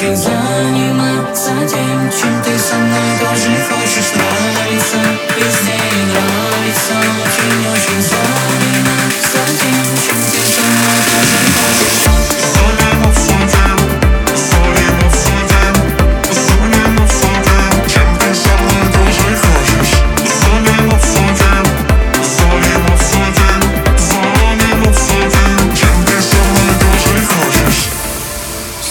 очень 0.00 0.16
заниматься 0.16 0.16
тем, 0.16 0.16
чем 0.16 0.39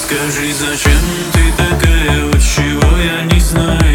Скажи, 0.09 0.51
зачем 0.53 0.99
ты 1.33 1.51
такая, 1.55 2.25
вот 2.25 2.41
чего 2.41 2.97
я 2.97 3.21
не 3.25 3.39
знаю? 3.39 3.88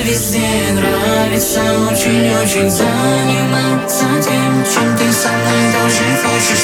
Везде 0.00 0.40
нравится 0.72 1.60
очень-очень 1.90 2.70
заниматься 2.70 4.04
тем, 4.22 4.64
чем 4.64 4.96
ты 4.96 5.12
со 5.12 5.28
мной 5.28 5.72
тоже 5.72 6.04
хочешь. 6.22 6.61